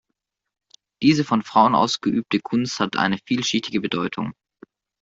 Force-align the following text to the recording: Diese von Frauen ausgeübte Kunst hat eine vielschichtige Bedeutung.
Diese 1.03 1.23
von 1.23 1.43
Frauen 1.43 1.75
ausgeübte 1.75 2.39
Kunst 2.39 2.79
hat 2.79 2.97
eine 2.97 3.19
vielschichtige 3.23 3.81
Bedeutung. 3.81 4.33